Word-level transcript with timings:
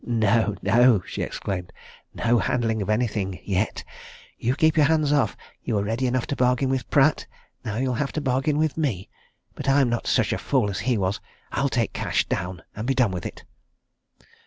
"No 0.03 0.55
no!" 0.63 1.03
she 1.05 1.21
exclaimed. 1.21 1.71
"No 2.15 2.39
handling 2.39 2.81
of 2.81 2.89
anything 2.89 3.39
yet! 3.43 3.83
You 4.35 4.55
keep 4.55 4.75
your 4.75 4.87
hands 4.87 5.13
off! 5.13 5.37
You 5.61 5.75
were 5.75 5.83
ready 5.83 6.07
enough 6.07 6.25
to 6.33 6.35
bargain 6.35 6.69
with 6.71 6.89
Pratt 6.89 7.27
now 7.63 7.77
you'll 7.77 7.93
have 8.01 8.11
to 8.13 8.19
bargain 8.21 8.57
with 8.57 8.77
me. 8.77 9.09
But 9.53 9.69
I'm 9.69 9.89
not 9.89 10.07
such 10.07 10.33
a 10.33 10.39
fool 10.39 10.71
as 10.71 10.79
he 10.79 10.97
was 10.97 11.21
I'll 11.51 11.69
take 11.69 11.93
cash 11.93 12.25
down, 12.25 12.63
and 12.75 12.87
be 12.87 12.95
done 12.95 13.11
with 13.11 13.27
it." 13.27 13.43